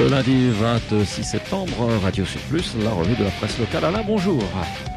Le 0.00 0.08
lundi 0.08 0.48
26 0.48 1.22
septembre, 1.22 1.86
Radio 2.02 2.24
Sur 2.24 2.40
Plus, 2.42 2.74
la 2.82 2.90
revue 2.90 3.14
de 3.16 3.24
la 3.24 3.30
presse 3.32 3.58
locale. 3.58 3.84
Alain, 3.84 4.02
bonjour. 4.02 4.42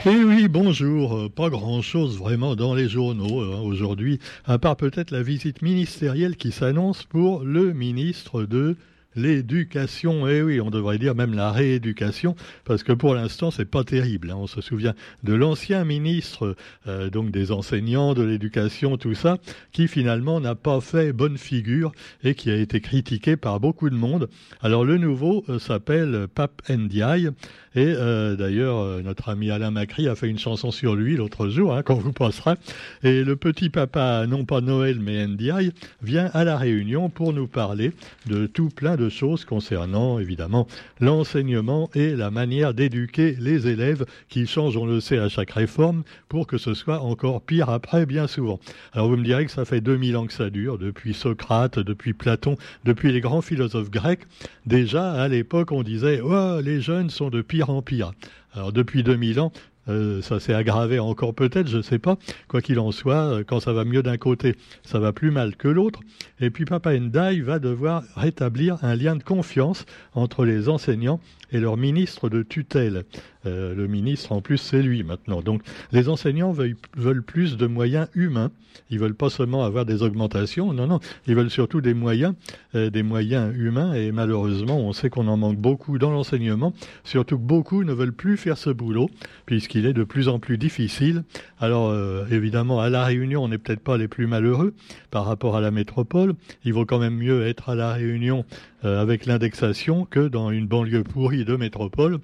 Oui, 0.06 0.24
oui, 0.26 0.47
bonjour. 0.47 1.18
Euh, 1.18 1.29
pas 1.29 1.49
grand-chose 1.49 2.18
vraiment 2.18 2.56
dans 2.56 2.74
les 2.74 2.88
journaux 2.88 3.42
hein, 3.42 3.60
aujourd'hui, 3.66 4.20
à 4.46 4.60
part 4.60 4.78
peut-être 4.78 5.12
la 5.12 5.21
visite 5.21 5.62
ministérielle 5.62 6.38
qui 6.38 6.53
s'annonce 6.53 7.03
pour 7.03 7.44
le 7.44 7.74
ministre 7.74 8.44
de 8.44 8.78
l'éducation, 9.16 10.28
et 10.28 10.38
eh 10.38 10.42
oui, 10.42 10.62
on 10.62 10.70
devrait 10.70 10.98
dire 10.98 11.16
même 11.16 11.34
la 11.34 11.52
rééducation, 11.52 12.36
parce 12.66 12.84
que 12.84 12.94
pour 12.94 13.13
l'instant, 13.13 13.52
c'est 13.52 13.66
pas 13.66 13.84
terrible. 13.84 14.32
Hein. 14.32 14.38
On 14.38 14.48
se 14.48 14.62
souvient 14.62 14.94
de 15.24 15.34
l'ancien 15.34 15.84
ministre, 15.84 16.55
euh, 16.88 17.09
donc 17.09 17.31
des 17.31 17.52
enseignants, 17.52 18.13
de 18.13 18.23
l'éducation, 18.23 18.98
tout 18.98 19.13
ça, 19.13 19.38
qui 19.72 19.88
finalement 19.88 20.40
n'a 20.40 20.55
pas 20.55 20.81
fait 20.81 21.13
bonne 21.13 21.38
figure 21.38 21.91
et 22.23 22.36
qui 22.36 22.49
a 22.52 22.55
été 22.55 22.81
critiqué 22.81 23.35
par 23.38 23.59
beaucoup 23.59 23.90
de 23.90 23.95
monde. 23.95 24.30
Alors 24.62 24.85
le 24.85 24.98
nouveau 24.98 25.43
euh, 25.49 25.59
s'appelle 25.59 26.27
Pape 26.34 26.62
Ndiaye, 26.70 27.30
et 27.76 27.88
euh, 27.88 28.35
d'ailleurs, 28.35 29.02
notre 29.02 29.30
ami 29.30 29.49
Alain 29.49 29.71
Macri 29.71 30.07
a 30.07 30.16
fait 30.16 30.27
une 30.27 30.38
chanson 30.38 30.70
sur 30.70 30.95
lui 30.95 31.18
l'autre 31.18 31.48
jour, 31.48 31.73
hein, 31.73 31.82
quand 31.82 31.95
vous 31.95 32.13
passerez. 32.13 32.54
Et 33.02 33.23
le 33.23 33.35
petit 33.35 33.70
papa, 33.70 34.27
non 34.27 34.45
pas 34.45 34.62
Noël, 34.62 34.99
mais 34.99 35.26
Ndiaye, 35.26 35.71
vient 36.02 36.30
à 36.34 36.43
la 36.43 36.57
Réunion 36.57 37.09
pour 37.09 37.34
nous 37.34 37.48
parler 37.48 37.91
de 38.27 38.45
tout 38.45 38.70
plein 38.70 38.95
de 38.95 39.02
choses 39.09 39.45
concernant 39.45 40.20
évidemment 40.20 40.67
l'enseignement 40.99 41.89
et 41.93 42.16
la 42.16 42.31
manière 42.31 42.73
d'éduquer 42.73 43.35
les 43.39 43.67
élèves 43.67 44.05
qui 44.29 44.48
changent, 44.48 44.77
on 44.77 44.85
le 44.85 44.99
sait, 44.99 45.17
à 45.17 45.29
chaque 45.29 45.52
réforme 45.52 46.03
pour 46.29 46.48
que 46.48 46.57
ce 46.57 46.73
soit 46.73 47.02
encore 47.02 47.41
pire 47.41 47.70
après 47.70 48.05
bien 48.05 48.27
souvent. 48.27 48.59
Alors 48.93 49.07
vous 49.07 49.17
me 49.17 49.23
direz 49.23 49.45
que 49.45 49.52
ça 49.52 49.66
fait 49.66 49.81
2000 49.81 50.17
ans 50.17 50.26
que 50.26 50.34
ça 50.34 50.49
dure, 50.49 50.77
depuis 50.77 51.13
Socrate, 51.13 51.79
depuis 51.79 52.13
Platon, 52.13 52.57
depuis 52.84 53.12
les 53.12 53.21
grands 53.21 53.41
philosophes 53.41 53.91
grecs. 53.91 54.21
Déjà, 54.65 55.12
à 55.12 55.27
l'époque, 55.27 55.71
on 55.71 55.84
disait 55.84 56.21
oh, 56.21 56.59
les 56.62 56.81
jeunes 56.81 57.09
sont 57.09 57.29
de 57.29 57.41
pire 57.41 57.70
en 57.70 57.81
pire. 57.81 58.12
Alors 58.54 58.71
depuis 58.71 59.04
2000 59.04 59.40
ans, 59.40 59.51
euh, 59.89 60.21
ça 60.21 60.39
s'est 60.39 60.53
aggravé 60.53 60.99
encore 60.99 61.34
peut-être, 61.34 61.67
je 61.67 61.77
ne 61.77 61.81
sais 61.81 61.99
pas. 61.99 62.17
Quoi 62.48 62.62
qu'il 62.62 62.79
en 62.79 62.91
soit, 62.91 63.15
euh, 63.15 63.43
quand 63.45 63.59
ça 63.59 63.73
va 63.73 63.84
mieux 63.84 64.03
d'un 64.03 64.17
côté, 64.17 64.56
ça 64.84 65.00
va 65.00 65.12
plus 65.12 65.31
mal 65.31 65.56
que 65.56 65.67
l'autre. 65.67 66.00
Et 66.40 66.50
puis 66.50 66.66
Papa 66.66 66.98
Ndai 66.98 67.42
va 67.42 67.59
devoir 67.59 68.03
rétablir 68.16 68.78
un 68.84 68.95
lien 68.95 69.16
de 69.16 69.23
confiance 69.23 69.86
entre 70.14 70.45
les 70.45 70.70
enseignants 70.70 71.20
et 71.52 71.59
leur 71.59 71.78
ministre 71.78 72.30
de 72.30 72.44
tutelle. 72.44 73.03
Euh, 73.46 73.76
le 73.76 73.88
ministre, 73.88 74.32
en 74.32 74.42
plus, 74.42 74.58
c'est 74.58 74.82
lui 74.82 75.04
maintenant. 75.04 75.42
Donc, 75.42 75.62
les 75.92 76.10
enseignants 76.10 76.52
veulent, 76.52 77.24
plus 77.24 77.58
de 77.58 77.68
moyens 77.68 78.08
humains. 78.16 78.52
Ils 78.90 79.00
veulent 79.00 79.16
pas 79.16 79.30
seulement 79.30 79.64
avoir 79.64 79.86
des 79.86 80.02
augmentations, 80.02 80.74
non, 80.74 80.88
non, 80.88 81.00
ils 81.28 81.36
veulent 81.36 81.50
surtout 81.50 81.80
des 81.82 81.94
moyens, 81.94 82.34
euh, 82.76 82.90
des 82.90 83.04
moyens 83.04 83.56
humains. 83.56 83.94
Et 83.94 84.12
malheureusement, 84.12 84.80
on 84.80 84.94
sait 84.94 85.10
qu'on 85.10 85.28
en 85.28 85.38
manque 85.38 85.58
beaucoup 85.58 85.98
dans 86.00 86.10
l'enseignement. 86.10 86.74
Surtout 87.04 87.38
que 87.38 87.44
beaucoup 87.44 87.84
ne 87.84 87.94
veulent 87.94 88.14
plus 88.14 88.38
faire 88.38 88.58
ce 88.58 88.70
boulot, 88.70 89.10
puisqu'il 89.46 89.86
est 89.86 89.94
de 89.94 90.04
plus 90.04 90.28
en 90.28 90.40
plus 90.40 90.58
difficile. 90.58 91.24
Alors, 91.60 91.90
euh, 91.90 92.26
évidemment, 92.32 92.80
à 92.80 92.90
la 92.90 93.06
Réunion, 93.06 93.44
on 93.44 93.48
n'est 93.48 93.58
peut-être 93.58 93.84
pas 93.84 93.98
les 93.98 94.08
plus 94.08 94.28
malheureux 94.28 94.74
par 95.12 95.26
rapport 95.26 95.56
à 95.56 95.62
la 95.62 95.72
métropole. 95.72 96.34
Il 96.66 96.74
vaut 96.74 96.86
quand 96.86 97.00
même 97.00 97.16
mieux 97.16 97.46
être 97.46 97.70
à 97.70 97.76
la 97.76 97.94
Réunion 97.94 98.46
avec 98.84 99.26
l'indexation 99.26 100.06
que 100.06 100.28
dans 100.28 100.52
une 100.52 100.67
banlieue 100.67 101.03
pourrie 101.03 101.45
de 101.45 101.56
métropole, 101.56 102.20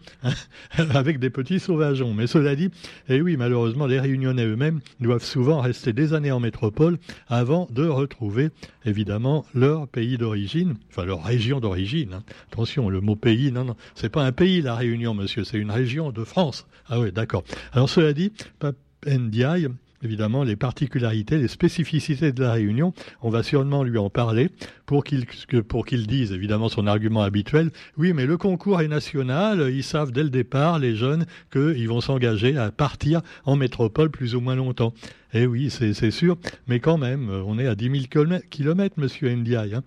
avec 0.76 0.96
avec 1.00 1.20
des 1.20 1.30
petits 1.30 1.60
sauvageons. 1.60 2.14
Mais 2.14 2.28
cela 2.28 2.56
dit, 2.56 2.66
et 3.08 3.16
eh 3.16 3.22
oui, 3.22 3.38
malheureusement, 3.38 3.88
les 3.88 4.00
Réunionnais 4.00 4.46
eux-mêmes 4.46 4.82
doivent 5.00 5.24
souvent 5.24 5.62
rester 5.62 5.94
des 5.94 6.14
années 6.14 6.32
en 6.32 6.40
métropole 6.40 6.98
avant 7.28 7.68
de 7.72 7.88
retrouver, 7.88 8.50
évidemment, 8.86 9.46
leur 9.56 9.88
pays 9.88 10.18
d'origine, 10.18 10.76
enfin 10.90 11.06
leur 11.06 11.24
région 11.24 11.60
d'origine. 11.60 12.16
Hein. 12.16 12.24
Attention, 12.52 12.90
le 12.90 13.02
mot 13.02 13.16
pays, 13.16 13.52
non, 13.52 13.64
non, 13.64 13.76
c'est 13.96 14.10
pas 14.10 14.24
un 14.24 14.32
pays, 14.32 14.62
la 14.62 14.76
Réunion, 14.76 15.14
monsieur, 15.14 15.44
c'est 15.44 15.58
une 15.58 15.72
région 15.72 16.12
de 16.12 16.24
France. 16.24 16.68
Ah 16.90 17.00
oui, 17.00 17.12
d'accord. 17.12 17.44
Alors 17.72 17.90
cela 17.90 18.14
dit, 18.14 18.32
Pape 18.60 18.76
Ndiaye, 19.08 19.70
évidemment 20.04 20.44
les 20.44 20.56
particularités, 20.56 21.38
les 21.38 21.48
spécificités 21.48 22.32
de 22.32 22.44
la 22.44 22.54
Réunion. 22.54 22.94
On 23.22 23.30
va 23.30 23.44
sûrement 23.44 23.84
lui 23.84 23.98
en 23.98 24.10
parler 24.10 24.50
pour 24.86 25.04
qu'il 25.04 26.08
dise 26.08 26.32
évidemment 26.32 26.70
son 26.70 26.88
argument 26.88 27.22
habituel. 27.22 27.72
Oui, 27.98 28.14
mais 28.14 28.26
le 28.26 28.38
concours 28.38 28.82
est 28.82 28.88
national. 28.88 29.72
Ils 29.72 29.84
savent 29.84 30.12
dès 30.12 30.24
le 30.24 30.30
départ 30.30 30.80
les 30.80 30.96
jeunes 30.96 31.26
qu'ils 31.52 31.88
vont 31.88 32.02
s'engager 32.02 32.58
à 32.58 32.72
partir 32.72 33.22
en 33.46 33.56
métropole 33.56 34.10
plus 34.10 34.36
ou 34.36 34.42
moins 34.42 34.56
longtemps. 34.56 34.94
Eh 35.34 35.46
oui, 35.46 35.70
c'est 35.70 36.12
sûr, 36.12 36.38
mais 36.68 36.80
quand 36.80 36.98
même, 36.98 37.30
on 37.30 37.60
est 37.60 37.68
à 37.68 37.76
10 37.76 38.08
000 38.12 38.40
kilomètres, 38.50 39.00
Monsieur 39.00 39.30
Ndiaye. 39.30 39.76
Hein. 39.76 39.84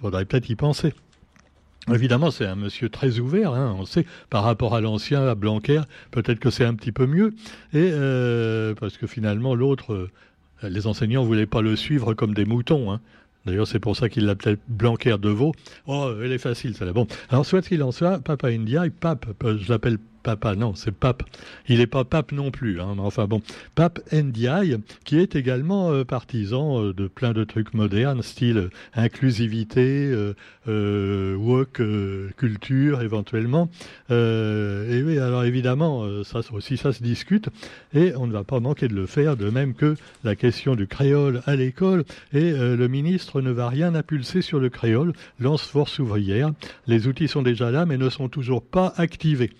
Faudrait 0.00 0.24
peut-être 0.24 0.48
y 0.48 0.56
penser. 0.56 0.92
Évidemment, 1.92 2.32
c'est 2.32 2.46
un 2.46 2.56
monsieur 2.56 2.88
très 2.88 3.20
ouvert, 3.20 3.52
hein, 3.52 3.76
on 3.78 3.86
sait, 3.86 4.06
par 4.28 4.42
rapport 4.42 4.74
à 4.74 4.80
l'ancien, 4.80 5.24
à 5.28 5.36
Blanquer, 5.36 5.82
peut-être 6.10 6.40
que 6.40 6.50
c'est 6.50 6.64
un 6.64 6.74
petit 6.74 6.90
peu 6.90 7.06
mieux, 7.06 7.32
et 7.72 7.90
euh, 7.92 8.74
parce 8.74 8.96
que 8.98 9.06
finalement, 9.06 9.54
l'autre, 9.54 9.92
euh, 9.92 10.10
les 10.64 10.88
enseignants 10.88 11.22
ne 11.22 11.26
voulaient 11.26 11.46
pas 11.46 11.62
le 11.62 11.76
suivre 11.76 12.12
comme 12.14 12.34
des 12.34 12.44
moutons. 12.44 12.90
Hein. 12.90 13.00
D'ailleurs, 13.46 13.68
c'est 13.68 13.78
pour 13.78 13.94
ça 13.94 14.08
qu'il 14.08 14.26
l'appelait 14.26 14.56
Blanquer 14.66 15.16
de 15.20 15.28
Veau. 15.28 15.52
Oh, 15.86 16.10
elle 16.20 16.32
est 16.32 16.38
facile, 16.38 16.74
celle-là. 16.74 16.92
Bon, 16.92 17.06
alors, 17.28 17.46
soit 17.46 17.62
qu'il 17.62 17.82
en 17.84 17.92
soit, 17.92 18.18
Papa 18.18 18.48
India, 18.48 18.82
Pape, 19.00 19.26
je 19.44 19.70
l'appelle 19.70 19.98
papa, 20.26 20.56
non, 20.56 20.74
c'est 20.74 20.90
pape. 20.90 21.22
Il 21.68 21.78
n'est 21.78 21.86
pas 21.86 22.02
pape 22.02 22.32
non 22.32 22.50
plus, 22.50 22.80
hein, 22.80 22.96
enfin 22.98 23.28
bon. 23.28 23.42
Pape 23.76 24.00
Ndiaye, 24.12 24.78
qui 25.04 25.20
est 25.20 25.36
également 25.36 25.92
euh, 25.92 26.04
partisan 26.04 26.82
euh, 26.82 26.92
de 26.92 27.06
plein 27.06 27.32
de 27.32 27.44
trucs 27.44 27.74
modernes, 27.74 28.22
style 28.22 28.58
euh, 28.58 28.70
inclusivité, 28.94 30.12
woke, 30.66 31.80
culture 32.36 33.02
éventuellement. 33.02 33.70
et 34.10 35.02
oui, 35.04 35.18
alors 35.20 35.44
évidemment, 35.44 36.24
ça 36.24 36.40
aussi, 36.52 36.76
ça 36.76 36.92
se 36.92 37.04
discute, 37.04 37.48
et 37.94 38.12
on 38.16 38.26
ne 38.26 38.32
va 38.32 38.42
pas 38.42 38.58
manquer 38.58 38.88
de 38.88 38.94
le 38.94 39.06
faire, 39.06 39.36
de 39.36 39.48
même 39.48 39.74
que 39.74 39.94
la 40.24 40.34
question 40.34 40.74
du 40.74 40.88
créole 40.88 41.42
à 41.46 41.54
l'école, 41.54 42.04
et 42.32 42.50
le 42.50 42.88
ministre 42.88 43.40
ne 43.42 43.52
va 43.52 43.68
rien 43.68 43.94
impulser 43.94 44.42
sur 44.42 44.58
le 44.58 44.70
créole, 44.70 45.12
lance 45.38 45.62
force 45.62 46.00
ouvrière. 46.00 46.50
Les 46.88 47.06
outils 47.06 47.28
sont 47.28 47.42
déjà 47.42 47.70
là, 47.70 47.86
mais 47.86 47.96
ne 47.96 48.08
sont 48.08 48.28
toujours 48.28 48.62
pas 48.62 48.92
activés. 48.96 49.52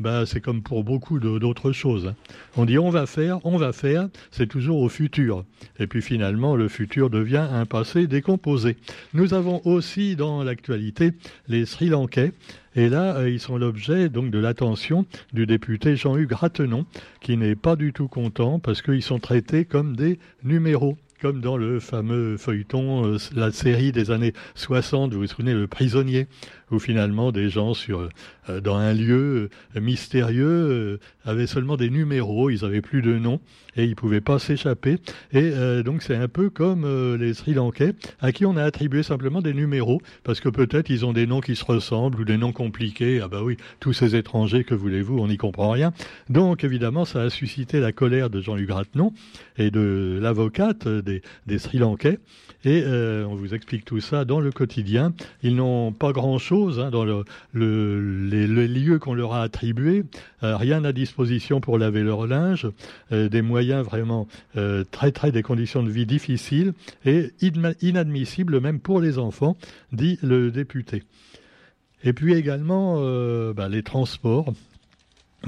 Bah, 0.00 0.24
c'est 0.24 0.40
comme 0.40 0.62
pour 0.62 0.82
beaucoup 0.82 1.18
d'autres 1.18 1.72
choses. 1.72 2.06
Hein. 2.06 2.14
On 2.56 2.64
dit 2.64 2.78
on 2.78 2.88
va 2.88 3.04
faire, 3.04 3.44
on 3.44 3.58
va 3.58 3.72
faire, 3.72 4.08
c'est 4.30 4.46
toujours 4.46 4.80
au 4.80 4.88
futur. 4.88 5.44
Et 5.78 5.86
puis 5.86 6.00
finalement, 6.00 6.56
le 6.56 6.68
futur 6.68 7.10
devient 7.10 7.46
un 7.52 7.66
passé 7.66 8.06
décomposé. 8.06 8.78
Nous 9.12 9.34
avons 9.34 9.60
aussi 9.66 10.16
dans 10.16 10.42
l'actualité 10.42 11.12
les 11.48 11.66
Sri 11.66 11.90
Lankais. 11.90 12.32
Et 12.76 12.88
là, 12.88 13.16
euh, 13.16 13.28
ils 13.28 13.40
sont 13.40 13.58
l'objet 13.58 14.08
donc 14.08 14.30
de 14.30 14.38
l'attention 14.38 15.04
du 15.34 15.44
député 15.44 15.96
Jean-Hugues 15.96 16.32
Ratenon, 16.32 16.86
qui 17.20 17.36
n'est 17.36 17.56
pas 17.56 17.76
du 17.76 17.92
tout 17.92 18.08
content 18.08 18.58
parce 18.58 18.80
qu'ils 18.80 19.02
sont 19.02 19.18
traités 19.18 19.66
comme 19.66 19.96
des 19.96 20.18
numéros 20.44 20.96
comme 21.20 21.40
dans 21.40 21.56
le 21.56 21.80
fameux 21.80 22.36
feuilleton, 22.36 23.04
euh, 23.06 23.18
la 23.34 23.50
série 23.50 23.92
des 23.92 24.10
années 24.10 24.32
60, 24.54 25.12
vous 25.12 25.20
vous 25.20 25.26
souvenez, 25.26 25.52
Le 25.52 25.66
Prisonnier, 25.66 26.26
où 26.70 26.78
finalement 26.78 27.32
des 27.32 27.48
gens 27.48 27.72
euh, 27.90 28.60
dans 28.60 28.76
un 28.76 28.92
lieu 28.92 29.50
euh, 29.76 29.80
mystérieux 29.80 30.98
avaient 31.24 31.46
seulement 31.46 31.76
des 31.76 31.90
numéros, 31.90 32.50
ils 32.50 32.62
n'avaient 32.62 32.80
plus 32.80 33.02
de 33.02 33.18
nom 33.18 33.40
et 33.76 33.84
ils 33.84 33.90
ne 33.90 33.94
pouvaient 33.94 34.20
pas 34.20 34.38
s'échapper. 34.38 34.96
Et 35.32 35.52
donc 35.84 36.02
c'est 36.02 36.16
un 36.16 36.28
peu 36.28 36.50
comme 36.50 37.16
les 37.16 37.34
Sri 37.34 37.54
Lankais, 37.54 37.94
à 38.20 38.32
qui 38.32 38.44
on 38.44 38.56
a 38.56 38.64
attribué 38.64 39.02
simplement 39.02 39.42
des 39.42 39.54
numéros, 39.54 40.00
parce 40.24 40.40
que 40.40 40.48
peut-être 40.48 40.90
ils 40.90 41.04
ont 41.04 41.12
des 41.12 41.26
noms 41.26 41.40
qui 41.40 41.56
se 41.56 41.64
ressemblent 41.64 42.20
ou 42.20 42.24
des 42.24 42.36
noms 42.36 42.52
compliqués. 42.52 43.20
Ah 43.22 43.28
bah 43.28 43.42
oui, 43.42 43.56
tous 43.78 43.92
ces 43.92 44.16
étrangers, 44.16 44.64
que 44.64 44.74
voulez-vous, 44.74 45.18
on 45.18 45.28
n'y 45.28 45.36
comprend 45.36 45.70
rien. 45.70 45.92
Donc 46.28 46.64
évidemment, 46.64 47.04
ça 47.04 47.22
a 47.22 47.30
suscité 47.30 47.80
la 47.80 47.92
colère 47.92 48.30
de 48.30 48.40
Jean-Luc 48.40 48.70
Ratenon 48.70 49.12
et 49.56 49.70
de 49.70 50.18
l'avocate 50.20 50.88
des, 50.88 51.58
Sri 51.58 51.78
Lankais. 51.78 52.18
Et 52.64 52.82
euh, 52.84 53.24
on 53.26 53.34
vous 53.34 53.54
explique 53.54 53.84
tout 53.84 54.00
ça 54.00 54.24
dans 54.24 54.40
le 54.40 54.50
quotidien. 54.50 55.14
Ils 55.42 55.56
n'ont 55.56 55.92
pas 55.92 56.12
grand-chose 56.12 56.59
hein, 56.68 56.90
dans 56.90 57.04
le, 57.04 57.24
les, 57.52 58.68
lieux 58.68 58.98
qu'on 58.98 59.14
leur 59.14 59.32
a 59.32 59.42
attribués. 59.42 60.04
Euh, 60.42 60.56
rien 60.56 60.84
à 60.84 60.92
disposition 60.92 61.60
pour 61.60 61.78
laver 61.78 62.02
leur 62.02 62.26
linge. 62.26 62.68
Euh, 63.12 63.28
des 63.28 63.42
moyens 63.42 63.84
vraiment 63.84 64.26
très 64.90 65.12
très 65.12 65.32
des 65.32 65.42
conditions 65.42 65.82
de 65.82 65.90
vie 65.90 66.06
difficiles 66.06 66.72
et 67.04 67.30
inadmissibles 67.80 68.60
même 68.60 68.80
pour 68.80 69.00
les 69.00 69.18
enfants, 69.18 69.56
dit 69.92 70.18
le 70.22 70.50
député. 70.50 71.02
Et 72.04 72.12
puis 72.12 72.34
également 72.34 72.96
bah, 73.52 73.68
les 73.68 73.82
transports. 73.82 74.52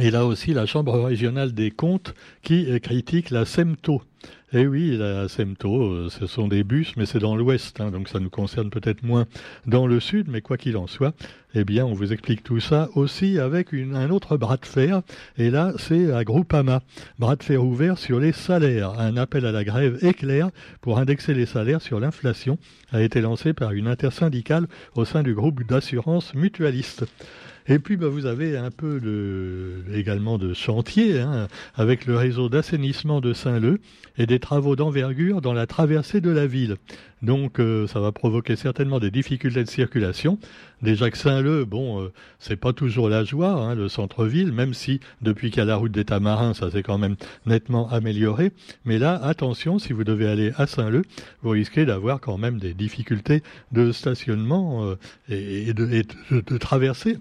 Et 0.00 0.10
là 0.10 0.24
aussi, 0.24 0.54
la 0.54 0.66
Chambre 0.66 0.98
régionale 1.00 1.52
des 1.52 1.70
comptes 1.70 2.14
qui 2.42 2.80
critique 2.80 3.30
la 3.30 3.44
SEMTO, 3.44 4.02
Eh 4.54 4.66
oui, 4.66 4.98
la 4.98 5.28
SEMTO, 5.28 5.82
euh, 5.82 6.08
ce 6.10 6.26
sont 6.26 6.46
des 6.46 6.62
bus, 6.62 6.92
mais 6.98 7.06
c'est 7.06 7.20
dans 7.20 7.36
l'ouest, 7.36 7.80
hein, 7.80 7.90
donc 7.90 8.10
ça 8.10 8.20
nous 8.20 8.28
concerne 8.28 8.68
peut-être 8.68 9.02
moins 9.02 9.24
dans 9.66 9.86
le 9.86 9.98
sud, 9.98 10.28
mais 10.28 10.42
quoi 10.42 10.58
qu'il 10.58 10.76
en 10.76 10.86
soit, 10.86 11.14
eh 11.54 11.64
bien, 11.64 11.86
on 11.86 11.94
vous 11.94 12.12
explique 12.12 12.42
tout 12.42 12.60
ça 12.60 12.90
aussi 12.94 13.38
avec 13.38 13.72
un 13.72 14.10
autre 14.10 14.36
bras 14.36 14.58
de 14.58 14.66
fer, 14.66 15.00
et 15.38 15.48
là, 15.48 15.72
c'est 15.78 16.12
à 16.12 16.22
Groupama, 16.22 16.82
bras 17.18 17.36
de 17.36 17.42
fer 17.42 17.64
ouvert 17.64 17.96
sur 17.96 18.20
les 18.20 18.32
salaires. 18.32 19.00
Un 19.00 19.16
appel 19.16 19.46
à 19.46 19.52
la 19.52 19.64
grève 19.64 20.04
éclair 20.04 20.50
pour 20.82 20.98
indexer 20.98 21.32
les 21.32 21.46
salaires 21.46 21.80
sur 21.80 21.98
l'inflation 21.98 22.58
a 22.90 23.00
été 23.00 23.22
lancé 23.22 23.54
par 23.54 23.72
une 23.72 23.88
intersyndicale 23.88 24.66
au 24.94 25.06
sein 25.06 25.22
du 25.22 25.32
groupe 25.32 25.66
d'assurance 25.66 26.34
mutualiste. 26.34 27.06
Et 27.66 27.78
puis, 27.78 27.96
bah, 27.96 28.08
vous 28.08 28.26
avez 28.26 28.56
un 28.56 28.70
peu 28.70 29.00
également 29.94 30.38
de 30.38 30.54
chantier 30.54 31.20
hein, 31.20 31.48
avec 31.74 32.06
le 32.06 32.16
réseau 32.16 32.48
d'assainissement 32.48 33.20
de 33.20 33.32
Saint-Leu 33.32 33.80
et 34.18 34.26
des 34.26 34.38
travaux 34.38 34.76
d'envergure 34.76 35.40
dans 35.40 35.52
la 35.52 35.66
traversée 35.66 36.20
de 36.20 36.30
la 36.30 36.46
ville. 36.46 36.76
Donc, 37.22 37.60
euh, 37.60 37.86
ça 37.86 38.00
va 38.00 38.10
provoquer 38.12 38.56
certainement 38.56 38.98
des 38.98 39.10
difficultés 39.10 39.62
de 39.62 39.68
circulation. 39.68 40.38
Déjà 40.82 41.10
que 41.10 41.16
Saint-Leu, 41.16 41.64
bon, 41.64 42.02
euh, 42.02 42.12
c'est 42.40 42.56
pas 42.56 42.72
toujours 42.72 43.08
la 43.08 43.22
joie, 43.22 43.52
hein, 43.52 43.74
le 43.74 43.88
centre-ville, 43.88 44.52
même 44.52 44.74
si 44.74 44.98
depuis 45.20 45.50
qu'il 45.50 45.58
y 45.58 45.62
a 45.62 45.64
la 45.64 45.76
route 45.76 45.92
des 45.92 46.04
Tamarins, 46.04 46.54
ça 46.54 46.70
s'est 46.70 46.82
quand 46.82 46.98
même 46.98 47.14
nettement 47.46 47.88
amélioré. 47.90 48.50
Mais 48.84 48.98
là, 48.98 49.14
attention, 49.22 49.78
si 49.78 49.92
vous 49.92 50.04
devez 50.04 50.28
aller 50.28 50.52
à 50.56 50.66
Saint-Leu, 50.66 51.02
vous 51.42 51.50
risquez 51.50 51.84
d'avoir 51.84 52.20
quand 52.20 52.38
même 52.38 52.58
des 52.58 52.74
difficultés 52.74 53.42
de 53.70 53.92
stationnement 53.92 54.84
euh, 54.84 54.96
et, 55.28 55.72
de, 55.72 55.88
et 55.92 56.02
de, 56.02 56.40
de 56.40 56.58
traverser. 56.58 57.18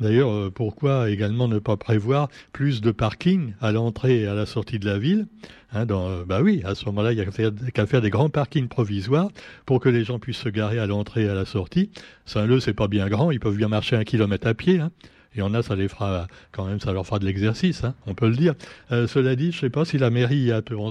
D'ailleurs, 0.00 0.30
euh, 0.30 0.50
pourquoi 0.50 1.10
également 1.10 1.48
ne 1.48 1.58
pas 1.58 1.76
prévoir 1.76 2.28
plus 2.52 2.80
de 2.80 2.92
parking 2.92 3.54
à 3.60 3.72
l'entrée 3.72 4.20
et 4.20 4.26
à 4.26 4.34
la 4.34 4.46
sortie 4.46 4.78
de 4.78 4.86
la 4.86 4.98
ville 4.98 5.26
hein, 5.72 5.86
dans, 5.86 6.08
euh, 6.08 6.24
Bah 6.24 6.40
oui, 6.40 6.62
à 6.64 6.76
ce 6.76 6.84
moment-là, 6.86 7.12
il 7.12 7.16
n'y 7.16 7.20
a 7.20 7.24
qu'à 7.72 7.86
faire, 7.86 8.00
des 8.00 8.10
grands 8.10 8.30
parkings 8.30 8.68
provisoires 8.68 9.28
pour 9.66 9.80
que 9.80 9.88
les 9.88 10.04
gens 10.04 10.20
puissent 10.20 10.38
se 10.38 10.48
garer 10.48 10.78
à 10.78 10.86
l'entrée 10.86 11.24
et 11.24 11.28
à 11.28 11.34
la 11.34 11.44
sortie. 11.44 11.90
Saint-Leu, 12.26 12.60
c'est 12.60 12.74
pas 12.74 12.86
bien 12.86 13.08
grand, 13.08 13.32
ils 13.32 13.40
peuvent 13.40 13.56
bien 13.56 13.68
marcher 13.68 13.96
un 13.96 14.04
kilomètre 14.04 14.46
à 14.46 14.54
pied. 14.54 14.78
Hein. 14.78 14.90
Il 15.34 15.40
y 15.40 15.42
en 15.42 15.54
a, 15.54 15.62
ça 15.62 15.76
les 15.76 15.88
fera 15.88 16.26
quand 16.52 16.64
même, 16.64 16.80
ça 16.80 16.92
leur 16.92 17.06
fera 17.06 17.18
de 17.18 17.24
l'exercice, 17.24 17.84
hein, 17.84 17.94
on 18.06 18.14
peut 18.14 18.28
le 18.28 18.36
dire. 18.36 18.54
Euh, 18.92 19.06
cela 19.06 19.36
dit, 19.36 19.52
je 19.52 19.58
ne 19.58 19.60
sais 19.60 19.70
pas 19.70 19.84
si 19.84 19.98
la 19.98 20.10
mairie 20.10 20.50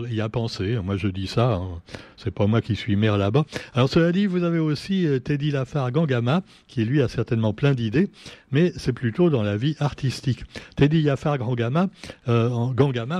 y 0.09 0.21
a, 0.21 0.29
pensé. 0.29 0.77
Moi, 0.83 0.95
je 0.95 1.07
dis 1.07 1.27
ça. 1.27 1.55
Hein. 1.55 1.81
C'est 2.17 2.31
pas 2.31 2.47
moi 2.47 2.61
qui 2.61 2.75
suis 2.75 2.95
maire 2.95 3.17
là-bas. 3.17 3.45
Alors, 3.73 3.89
cela 3.89 4.11
dit, 4.11 4.25
vous 4.25 4.43
avez 4.43 4.59
aussi 4.59 5.07
euh, 5.07 5.19
Teddy 5.19 5.51
Lafar 5.51 5.91
Gangama, 5.91 6.43
qui 6.67 6.85
lui 6.85 7.01
a 7.01 7.07
certainement 7.07 7.53
plein 7.53 7.73
d'idées, 7.73 8.09
mais 8.51 8.71
c'est 8.77 8.93
plutôt 8.93 9.29
dans 9.29 9.43
la 9.43 9.57
vie 9.57 9.75
artistique. 9.79 10.43
Teddy 10.75 11.01
Lafar 11.01 11.37
Gangama, 11.39 11.87
euh, 12.27 12.73